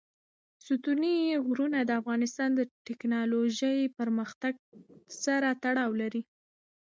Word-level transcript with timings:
ستوني 0.65 1.15
غرونه 1.47 1.79
د 1.83 1.91
افغانستان 2.01 2.49
د 2.55 2.61
تکنالوژۍ 2.87 3.79
پرمختګ 3.97 4.53
سره 5.23 5.49
تړاو 5.63 5.91
لري. 6.01 6.21